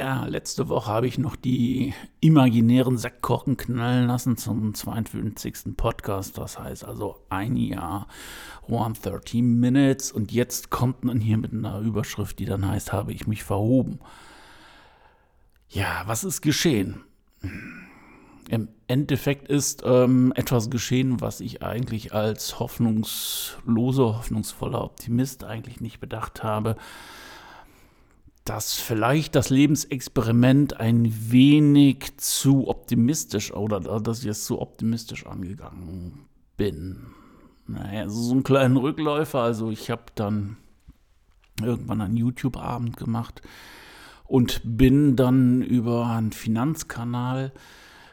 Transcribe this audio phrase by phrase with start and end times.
[0.00, 5.76] Ja, letzte Woche habe ich noch die imaginären Sektkorken knallen lassen zum 52.
[5.76, 6.38] Podcast.
[6.38, 8.06] Das heißt also ein Jahr
[8.62, 10.10] 130 Minutes.
[10.10, 13.98] Und jetzt kommt man hier mit einer Überschrift, die dann heißt, habe ich mich verhoben.
[15.68, 17.02] Ja, was ist geschehen?
[18.48, 26.00] Im Endeffekt ist ähm, etwas geschehen, was ich eigentlich als hoffnungsloser, hoffnungsvoller Optimist eigentlich nicht
[26.00, 26.76] bedacht habe
[28.50, 36.26] dass vielleicht das Lebensexperiment ein wenig zu optimistisch oder dass ich es zu optimistisch angegangen
[36.56, 37.06] bin.
[37.68, 39.38] Naja, so einen kleinen Rückläufer.
[39.38, 40.56] Also ich habe dann
[41.62, 43.40] irgendwann einen YouTube-Abend gemacht
[44.24, 47.52] und bin dann über einen Finanzkanal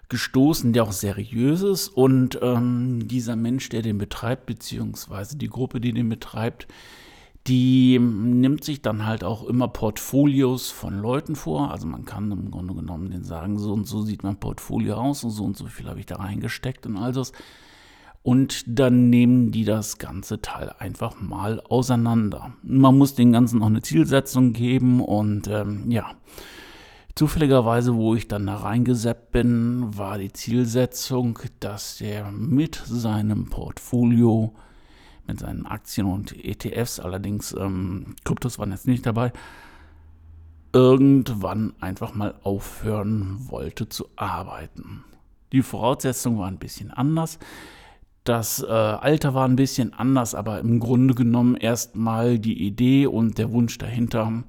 [0.08, 1.88] gestoßen, der auch seriös ist.
[1.88, 6.68] Und ähm, dieser Mensch, der den betreibt, beziehungsweise die Gruppe, die den betreibt,
[7.48, 11.72] die nimmt sich dann halt auch immer Portfolios von Leuten vor.
[11.72, 15.24] Also man kann im Grunde genommen den sagen, so und so sieht mein Portfolio aus
[15.24, 17.32] und so und so viel habe ich da reingesteckt und all das.
[18.22, 22.52] Und dann nehmen die das ganze Teil einfach mal auseinander.
[22.62, 26.12] Man muss den Ganzen auch eine Zielsetzung geben und ähm, ja.
[27.16, 34.54] Zufälligerweise, wo ich dann da reingeseppt bin, war die Zielsetzung, dass der mit seinem Portfolio
[35.28, 39.32] mit seinen Aktien und ETFs, allerdings ähm, Kryptos waren jetzt nicht dabei,
[40.74, 45.04] irgendwann einfach mal aufhören wollte zu arbeiten.
[45.52, 47.40] Die Voraussetzungen waren ein bisschen anders.
[48.24, 53.38] Das äh, Alter war ein bisschen anders, aber im Grunde genommen erstmal die Idee und
[53.38, 54.44] der Wunsch dahinter,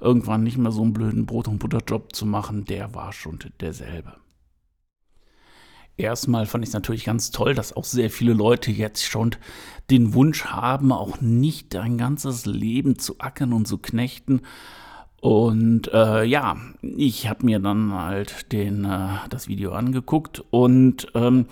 [0.00, 4.21] irgendwann nicht mehr so einen blöden Brot- und Butterjob zu machen, der war schon derselbe.
[5.96, 9.36] Erstmal fand ich es natürlich ganz toll, dass auch sehr viele Leute jetzt schon
[9.90, 14.40] den Wunsch haben, auch nicht ein ganzes Leben zu ackern und zu knechten.
[15.20, 21.46] Und äh, ja, ich habe mir dann halt den, äh, das Video angeguckt und ähm,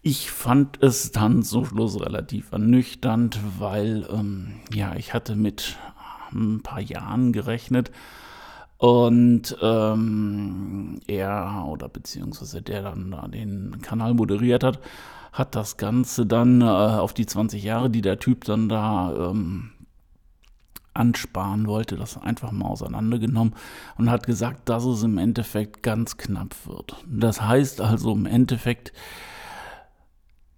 [0.00, 5.76] ich fand es dann zum Schluss relativ ernüchternd, weil ähm, ja, ich hatte mit
[6.32, 7.92] ein paar Jahren gerechnet
[8.82, 14.80] und ähm, er oder beziehungsweise der dann da den Kanal moderiert hat,
[15.32, 19.70] hat das Ganze dann äh, auf die 20 Jahre, die der Typ dann da ähm,
[20.94, 23.54] ansparen wollte, das einfach mal auseinandergenommen
[23.98, 26.96] und hat gesagt, dass es im Endeffekt ganz knapp wird.
[27.06, 28.92] Das heißt also im Endeffekt,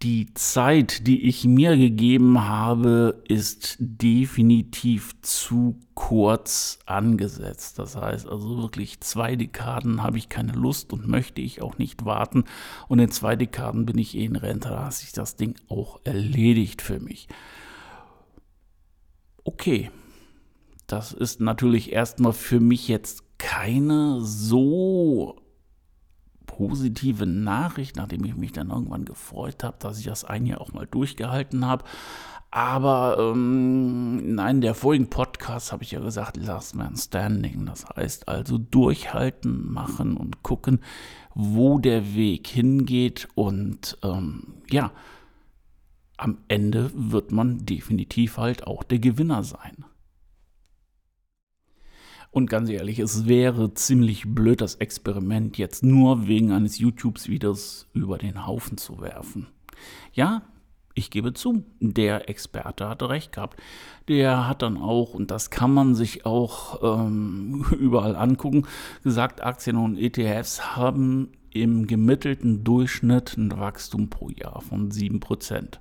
[0.04, 7.78] die Zeit, die ich mir gegeben habe, ist definitiv zu kurz angesetzt.
[7.78, 12.04] Das heißt also wirklich zwei Dekaden habe ich keine Lust und möchte ich auch nicht
[12.04, 12.44] warten.
[12.86, 16.00] Und in zwei Dekaden bin ich eh in Rente, da hat sich das Ding auch
[16.04, 17.26] erledigt für mich.
[19.42, 19.90] Okay,
[20.86, 25.36] das ist natürlich erstmal für mich jetzt keine so
[26.56, 30.72] positive Nachricht, nachdem ich mich dann irgendwann gefreut habe, dass ich das ein Jahr auch
[30.72, 31.84] mal durchgehalten habe.
[32.50, 37.66] Aber ähm, in einem der vorigen Podcasts habe ich ja gesagt, Last Man Standing.
[37.66, 40.78] Das heißt also durchhalten, machen und gucken,
[41.34, 43.26] wo der Weg hingeht.
[43.34, 44.92] Und ähm, ja,
[46.16, 49.84] am Ende wird man definitiv halt auch der Gewinner sein.
[52.34, 58.18] Und ganz ehrlich, es wäre ziemlich blöd, das Experiment jetzt nur wegen eines YouTube-Videos über
[58.18, 59.46] den Haufen zu werfen.
[60.12, 60.42] Ja,
[60.94, 63.60] ich gebe zu, der Experte hatte recht gehabt.
[64.08, 68.66] Der hat dann auch, und das kann man sich auch ähm, überall angucken,
[69.04, 75.78] gesagt, Aktien und ETFs haben im gemittelten Durchschnitt ein Wachstum pro Jahr von 7%.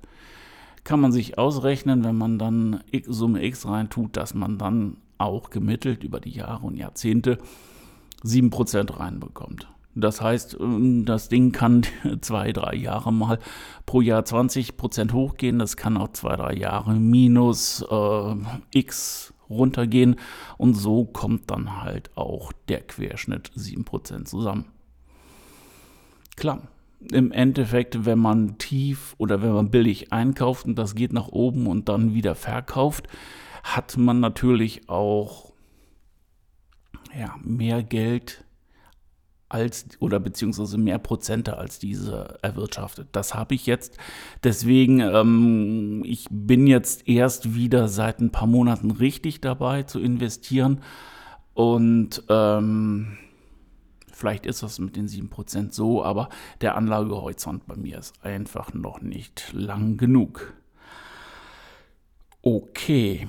[0.84, 6.04] Kann man sich ausrechnen, wenn man dann Summe X reintut, dass man dann auch gemittelt
[6.04, 7.38] über die Jahre und Jahrzehnte
[8.24, 9.68] 7% reinbekommt.
[9.94, 11.82] Das heißt, ähm, das Ding kann
[12.20, 13.38] zwei, drei Jahre mal
[13.86, 15.58] pro Jahr 20% hochgehen.
[15.58, 18.34] Das kann auch zwei, drei Jahre minus äh,
[18.72, 20.16] x runtergehen.
[20.58, 24.66] Und so kommt dann halt auch der Querschnitt 7% zusammen.
[26.36, 26.62] Klar,
[27.12, 31.66] im Endeffekt, wenn man tief oder wenn man billig einkauft und das geht nach oben
[31.66, 33.08] und dann wieder verkauft,
[33.64, 35.52] hat man natürlich auch
[37.18, 38.44] ja, mehr Geld
[39.48, 43.08] als oder beziehungsweise mehr Prozente als diese erwirtschaftet.
[43.12, 43.96] Das habe ich jetzt.
[44.42, 50.82] Deswegen, ähm, ich bin jetzt erst wieder seit ein paar Monaten richtig dabei zu investieren.
[51.54, 53.16] Und ähm,
[54.12, 56.28] vielleicht ist das mit den 7% so, aber
[56.60, 60.52] der Anlagehorizont bei mir ist einfach noch nicht lang genug.
[62.42, 63.28] Okay.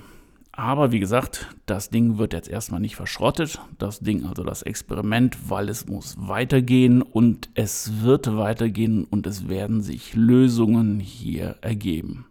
[0.57, 3.59] Aber wie gesagt, das Ding wird jetzt erstmal nicht verschrottet.
[3.77, 9.49] Das Ding, also das Experiment, weil es muss weitergehen und es wird weitergehen und es
[9.49, 12.25] werden sich Lösungen hier ergeben.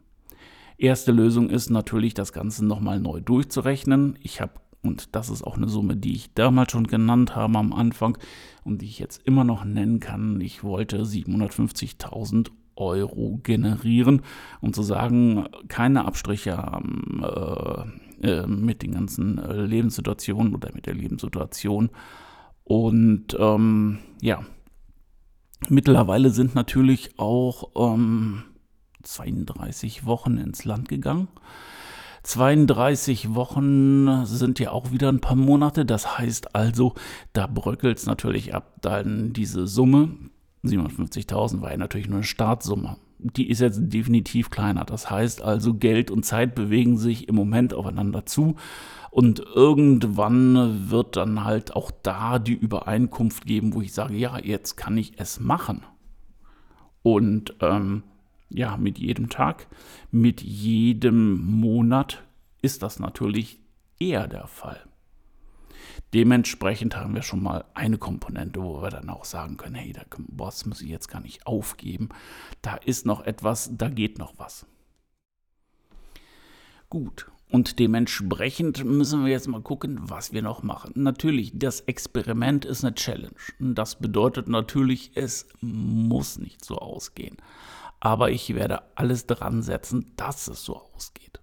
[0.79, 4.19] Erste Lösung ist natürlich, das Ganze nochmal neu durchzurechnen.
[4.23, 7.75] Ich habe, und das ist auch eine Summe, die ich damals schon genannt habe am
[7.75, 8.17] Anfang
[8.65, 10.41] und die ich jetzt immer noch nennen kann.
[10.41, 14.23] Ich wollte 750.000 Euro generieren
[14.61, 17.23] und zu sagen, keine Abstriche haben.
[17.23, 17.85] Äh,
[18.25, 21.91] äh, mit den ganzen äh, Lebenssituationen oder mit der Lebenssituation.
[22.63, 24.45] Und ähm, ja,
[25.69, 28.45] mittlerweile sind natürlich auch ähm,
[29.03, 31.29] 32 Wochen ins Land gegangen.
[32.23, 35.85] 32 Wochen sind ja auch wieder ein paar Monate.
[35.85, 36.95] Das heißt also,
[37.35, 38.77] da bröckelt es natürlich ab.
[38.81, 40.17] Dann diese Summe,
[40.65, 44.85] 750.000 war ja natürlich nur eine Startsumme die ist jetzt definitiv kleiner.
[44.85, 48.57] Das heißt also, Geld und Zeit bewegen sich im Moment aufeinander zu.
[49.11, 54.77] Und irgendwann wird dann halt auch da die Übereinkunft geben, wo ich sage, ja, jetzt
[54.77, 55.83] kann ich es machen.
[57.03, 58.03] Und ähm,
[58.51, 59.69] ja, mit jedem Tag,
[60.11, 62.25] mit jedem Monat
[62.61, 63.61] ist das natürlich
[63.99, 64.81] eher der Fall.
[66.13, 70.07] Dementsprechend haben wir schon mal eine Komponente, wo wir dann auch sagen können, hey, der
[70.19, 72.09] Boss muss ich jetzt gar nicht aufgeben.
[72.63, 74.67] Da ist noch etwas, da geht noch was.
[76.91, 80.91] Gut, und dementsprechend müssen wir jetzt mal gucken, was wir noch machen.
[80.97, 83.37] Natürlich, das Experiment ist eine Challenge.
[83.61, 87.37] Das bedeutet natürlich, es muss nicht so ausgehen.
[88.01, 91.39] Aber ich werde alles dran setzen, dass es so ausgeht.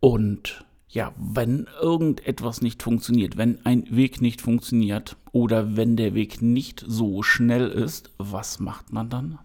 [0.00, 0.65] Und
[0.96, 6.82] ja, wenn irgendetwas nicht funktioniert, wenn ein Weg nicht funktioniert oder wenn der Weg nicht
[6.88, 9.38] so schnell ist, was macht man dann?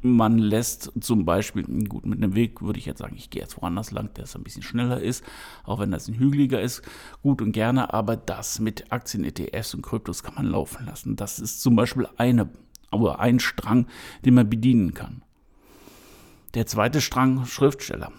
[0.00, 3.60] Man lässt zum Beispiel, gut, mit einem Weg würde ich jetzt sagen, ich gehe jetzt
[3.60, 5.22] woanders lang, der es ein bisschen schneller ist,
[5.64, 6.80] auch wenn das ein hügeliger ist,
[7.20, 11.16] gut und gerne, aber das mit Aktien, ETFs und Kryptos kann man laufen lassen.
[11.16, 12.48] Das ist zum Beispiel eine,
[12.90, 13.86] aber ein Strang,
[14.24, 15.20] den man bedienen kann.
[16.54, 18.12] Der zweite Strang, Schriftsteller.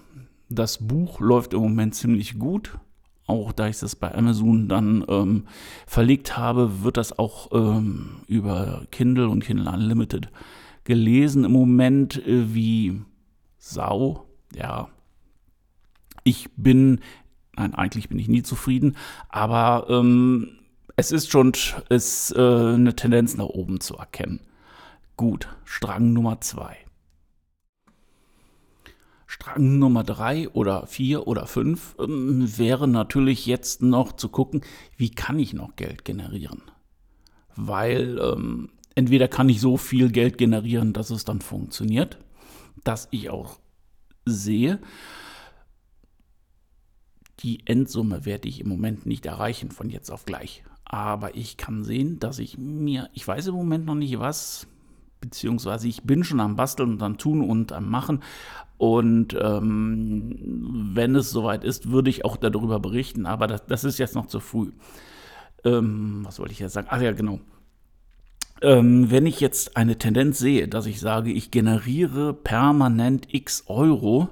[0.49, 2.79] Das Buch läuft im Moment ziemlich gut.
[3.27, 5.45] Auch da ich das bei Amazon dann ähm,
[5.85, 10.29] verlegt habe, wird das auch ähm, über Kindle und Kindle Unlimited
[10.83, 11.43] gelesen.
[11.43, 13.01] Im Moment äh, wie
[13.59, 14.25] Sau.
[14.55, 14.89] Ja,
[16.23, 17.01] ich bin,
[17.55, 18.97] nein, eigentlich bin ich nie zufrieden,
[19.29, 20.59] aber ähm,
[20.95, 21.51] es ist schon
[21.89, 24.39] ist, äh, eine Tendenz nach oben zu erkennen.
[25.17, 26.77] Gut, Strang Nummer zwei.
[29.31, 34.61] Strang Nummer drei oder vier oder fünf ähm, wäre natürlich jetzt noch zu gucken,
[34.97, 36.63] wie kann ich noch Geld generieren?
[37.55, 42.17] Weil ähm, entweder kann ich so viel Geld generieren, dass es dann funktioniert,
[42.83, 43.59] dass ich auch
[44.25, 44.79] sehe,
[47.41, 50.63] die Endsumme werde ich im Moment nicht erreichen von jetzt auf gleich.
[50.85, 54.65] Aber ich kann sehen, dass ich mir, ich weiß im Moment noch nicht was,
[55.21, 58.23] beziehungsweise ich bin schon am Basteln und am Tun und am Machen.
[58.79, 63.99] Und ähm, wenn es soweit ist, würde ich auch darüber berichten, aber das, das ist
[63.99, 64.71] jetzt noch zu früh.
[65.65, 66.87] Ähm, was wollte ich jetzt sagen?
[66.89, 67.41] Ach ja, genau.
[68.61, 74.29] Ähm, wenn ich jetzt eine Tendenz sehe, dass ich sage, ich generiere permanent x Euro,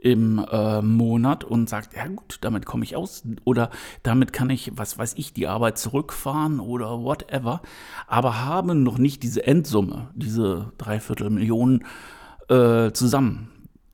[0.00, 3.70] im äh, Monat und sagt, ja gut, damit komme ich aus oder
[4.02, 7.60] damit kann ich, was weiß ich, die Arbeit zurückfahren oder whatever,
[8.06, 11.84] aber haben noch nicht diese Endsumme, diese Dreiviertel Millionen
[12.48, 13.50] äh, zusammen.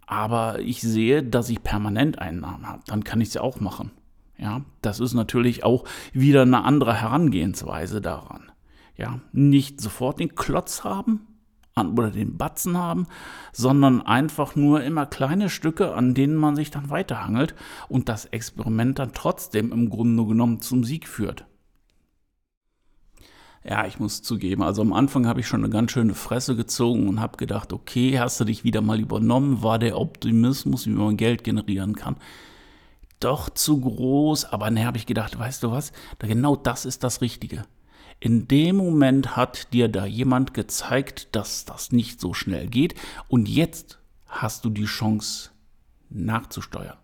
[0.07, 3.91] Aber ich sehe, dass ich permanent Einnahmen habe, dann kann ich es ja auch machen.
[4.39, 8.53] Ja, das ist natürlich auch wieder eine andere Herangehensweise daran.
[8.97, 11.27] Ja, nicht sofort den Klotz haben,
[11.85, 13.07] oder den Batzen haben,
[13.53, 17.55] sondern einfach nur immer kleine Stücke, an denen man sich dann weiterhangelt
[17.89, 21.45] und das Experiment dann trotzdem im Grunde genommen zum Sieg führt.
[23.69, 27.09] Ja, ich muss zugeben, also am Anfang habe ich schon eine ganz schöne Fresse gezogen
[27.09, 31.17] und habe gedacht, okay, hast du dich wieder mal übernommen, war der Optimismus, wie man
[31.17, 32.15] Geld generieren kann,
[33.19, 37.21] doch zu groß, aber ne, habe ich gedacht, weißt du was, genau das ist das
[37.21, 37.65] Richtige.
[38.21, 42.95] In dem Moment hat dir da jemand gezeigt, dass das nicht so schnell geht
[43.27, 45.51] und jetzt hast du die Chance
[46.09, 46.99] nachzusteuern.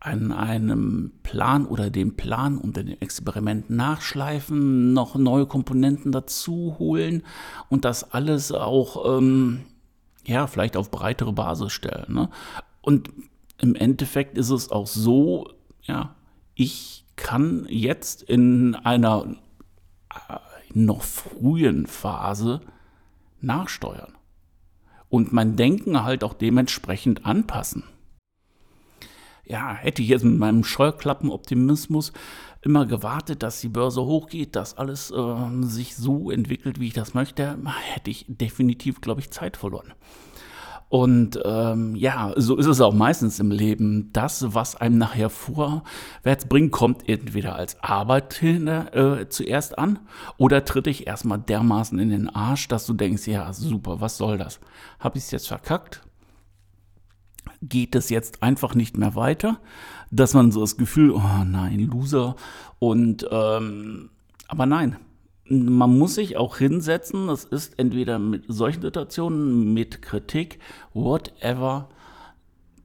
[0.00, 7.24] An einem Plan oder dem Plan und dem Experiment nachschleifen, noch neue Komponenten dazu holen
[7.68, 9.64] und das alles auch, ähm,
[10.24, 12.14] ja, vielleicht auf breitere Basis stellen.
[12.14, 12.30] Ne?
[12.80, 13.10] Und
[13.58, 15.50] im Endeffekt ist es auch so,
[15.82, 16.14] ja,
[16.54, 19.34] ich kann jetzt in einer
[20.28, 20.38] äh,
[20.74, 22.60] noch frühen Phase
[23.40, 24.12] nachsteuern
[25.08, 27.82] und mein Denken halt auch dementsprechend anpassen
[29.48, 32.12] ja, hätte ich jetzt mit meinem Scheuklappenoptimismus
[32.62, 37.14] immer gewartet, dass die Börse hochgeht, dass alles äh, sich so entwickelt, wie ich das
[37.14, 37.56] möchte,
[37.94, 39.94] hätte ich definitiv, glaube ich, Zeit verloren.
[40.88, 44.10] Und ähm, ja, so ist es auch meistens im Leben.
[44.12, 49.98] Das, was einem nachher vorwärts bringt, kommt entweder als Arbeit hin, äh, zuerst an
[50.38, 54.38] oder tritt dich erstmal dermaßen in den Arsch, dass du denkst, ja, super, was soll
[54.38, 54.60] das?
[54.98, 56.07] Habe ich es jetzt verkackt?
[57.62, 59.60] Geht es jetzt einfach nicht mehr weiter,
[60.10, 62.36] dass man so das Gefühl, oh nein, Loser.
[62.78, 64.10] Und ähm,
[64.48, 64.96] aber nein,
[65.48, 67.26] man muss sich auch hinsetzen.
[67.28, 70.58] Das ist entweder mit solchen Situationen, mit Kritik,
[70.94, 71.88] whatever.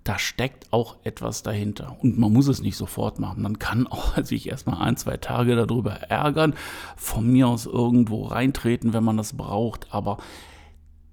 [0.04, 1.96] Da steckt auch etwas dahinter.
[2.02, 3.42] Und man muss es nicht sofort machen.
[3.42, 6.56] Man kann auch sich erstmal ein, zwei Tage darüber ärgern,
[6.98, 9.94] von mir aus irgendwo reintreten, wenn man das braucht.
[9.94, 10.18] Aber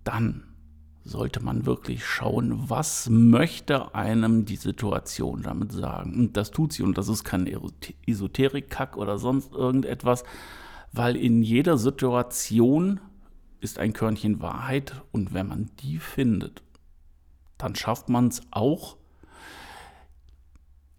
[0.03, 0.45] dann
[1.11, 6.15] sollte man wirklich schauen, was möchte einem die Situation damit sagen.
[6.15, 6.85] Und das tut sie.
[6.85, 7.51] Und das ist kein
[8.07, 10.23] Esoterik-Kack oder sonst irgendetwas,
[10.93, 13.01] weil in jeder Situation
[13.61, 15.03] ist ein Körnchen Wahrheit.
[15.11, 16.63] Und wenn man die findet,
[17.59, 18.97] dann schafft man es auch,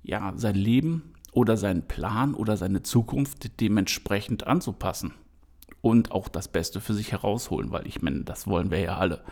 [0.03, 5.13] ja, sein Leben oder seinen Plan oder seine Zukunft dementsprechend anzupassen
[5.79, 9.23] und auch das Beste für sich herausholen, weil ich meine, das wollen wir ja alle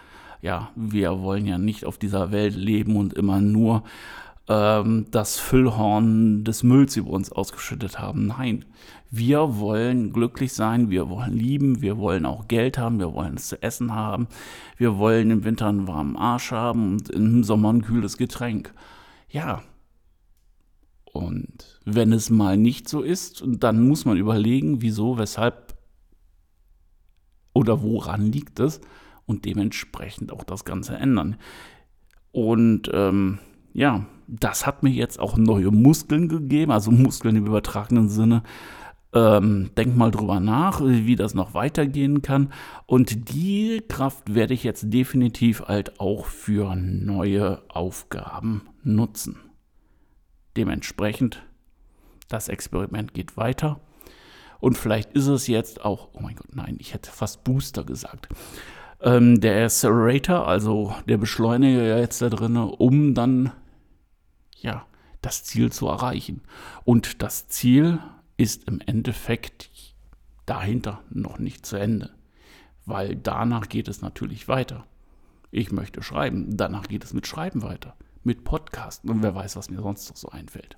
[0.41, 3.83] ja, wir wollen ja nicht auf dieser Welt leben und immer nur
[4.47, 8.27] ähm, das Füllhorn des Mülls über uns ausgeschüttet haben.
[8.27, 8.65] Nein,
[9.11, 13.49] wir wollen glücklich sein, wir wollen lieben, wir wollen auch Geld haben, wir wollen es
[13.49, 14.27] zu essen haben,
[14.77, 18.73] wir wollen im Winter einen warmen Arsch haben und im Sommer ein kühles Getränk.
[19.29, 19.61] Ja.
[21.11, 25.75] Und wenn es mal nicht so ist, dann muss man überlegen, wieso, weshalb
[27.53, 28.79] oder woran liegt es
[29.29, 31.37] und dementsprechend auch das Ganze ändern.
[32.31, 33.37] Und ähm,
[33.73, 38.41] ja, das hat mir jetzt auch neue Muskeln gegeben, also Muskeln im übertragenen Sinne.
[39.13, 42.51] Ähm, denk mal drüber nach, wie das noch weitergehen kann.
[42.87, 49.37] Und die Kraft werde ich jetzt definitiv halt auch für neue Aufgaben nutzen.
[50.57, 51.43] Dementsprechend,
[52.29, 53.79] das Experiment geht weiter.
[54.59, 58.27] Und vielleicht ist es jetzt auch, oh mein Gott, nein, ich hätte fast Booster gesagt
[59.01, 63.51] ähm, der Accelerator, also der Beschleuniger jetzt da drin, um dann
[64.57, 64.85] ja
[65.21, 66.41] das Ziel zu erreichen.
[66.85, 67.99] Und das Ziel
[68.37, 69.69] ist im Endeffekt
[70.45, 72.11] dahinter noch nicht zu Ende,
[72.85, 74.85] weil danach geht es natürlich weiter.
[75.51, 79.69] Ich möchte schreiben, danach geht es mit Schreiben weiter, mit Podcasten und wer weiß, was
[79.69, 80.75] mir sonst noch so einfällt.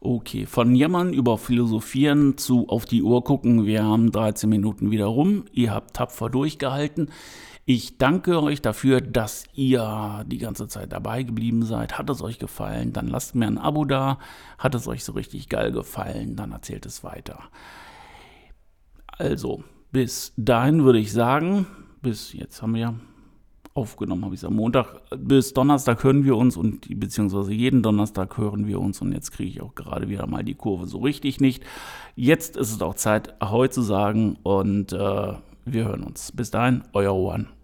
[0.00, 3.66] Okay, von Jammern über Philosophieren zu auf die Uhr gucken.
[3.66, 5.46] Wir haben 13 Minuten wieder rum.
[5.52, 7.10] Ihr habt tapfer durchgehalten.
[7.64, 11.98] Ich danke euch dafür, dass ihr die ganze Zeit dabei geblieben seid.
[11.98, 12.92] Hat es euch gefallen?
[12.92, 14.20] Dann lasst mir ein Abo da.
[14.56, 16.36] Hat es euch so richtig geil gefallen?
[16.36, 17.40] Dann erzählt es weiter.
[19.08, 21.66] Also, bis dahin würde ich sagen,
[22.02, 22.94] bis jetzt haben wir
[23.78, 25.00] aufgenommen habe ich es am Montag.
[25.16, 29.50] Bis Donnerstag hören wir uns und beziehungsweise jeden Donnerstag hören wir uns und jetzt kriege
[29.50, 31.64] ich auch gerade wieder mal die Kurve so richtig nicht.
[32.16, 35.32] Jetzt ist es auch Zeit, Ahoi zu sagen und äh,
[35.64, 36.32] wir hören uns.
[36.32, 37.57] Bis dahin, euer Juan.